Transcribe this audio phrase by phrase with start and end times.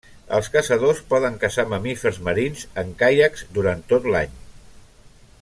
[0.35, 4.35] Els caçadors poden caçar mamífers marins en caiacs durant tot l'any.